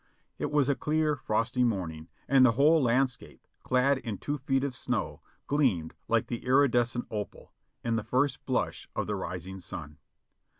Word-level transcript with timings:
It 0.39 0.49
was 0.49 0.67
a 0.67 0.73
clear, 0.73 1.15
frosty 1.15 1.63
morning, 1.63 2.07
and 2.27 2.43
the 2.43 2.53
whole 2.53 2.81
landscape, 2.81 3.45
clad 3.61 3.99
in 3.99 4.17
two 4.17 4.39
feet 4.39 4.63
of 4.63 4.75
snow, 4.75 5.21
gleamed 5.45 5.93
like 6.07 6.25
the 6.25 6.43
iridescent 6.43 7.05
opal, 7.11 7.53
in 7.83 7.97
the 7.97 8.03
first 8.03 8.43
blush 8.47 8.89
of 8.95 9.05
the 9.05 9.15
rising 9.15 9.59
sun. 9.59 9.99